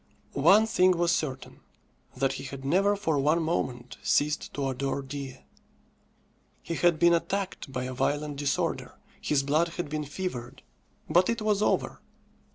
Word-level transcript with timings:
One 0.33 0.65
thing 0.65 0.97
was 0.97 1.11
certain, 1.11 1.59
that 2.17 2.33
he 2.33 2.43
had 2.45 2.65
never 2.65 2.95
for 2.95 3.19
one 3.19 3.39
moment 3.43 3.97
ceased 4.01 4.51
to 4.55 4.67
adore 4.67 5.03
Dea. 5.03 5.41
He 6.63 6.73
had 6.73 6.97
been 6.97 7.13
attacked 7.13 7.71
by 7.71 7.83
a 7.83 7.93
violent 7.93 8.37
disorder, 8.37 8.95
his 9.21 9.43
blood 9.43 9.67
had 9.77 9.89
been 9.89 10.05
fevered; 10.05 10.63
but 11.07 11.29
it 11.29 11.39
was 11.43 11.61
over. 11.61 11.99